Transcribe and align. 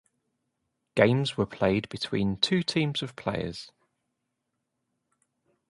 Games 0.95 1.37
were 1.37 1.45
played 1.45 1.87
between 1.89 2.37
two 2.37 2.63
teams 2.63 3.03
of 3.03 3.15
players. 3.15 3.71